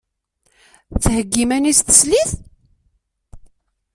[1.03, 2.31] Thegga iman-is teslit?